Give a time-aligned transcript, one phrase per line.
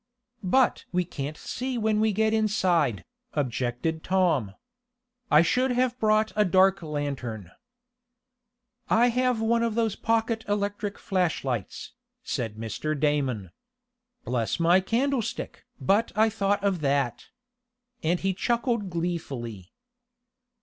[0.43, 4.55] "But we can't see when we get inside," objected Tom.
[5.29, 7.51] "I should have brought a dark lantern."
[8.89, 11.91] "I have one of those pocket electric flashlights,"
[12.23, 12.99] said Mr.
[12.99, 13.51] Damon.
[14.25, 15.67] "Bless my candlestick!
[15.79, 17.27] but I thought of that."
[18.01, 19.71] And he chuckled gleefully.